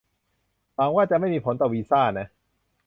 [0.75, 2.27] หวังว่าจะไม่มีผลต่อวีซ่านะ